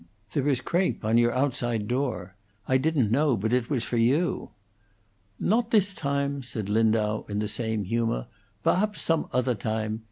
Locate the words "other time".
9.31-9.99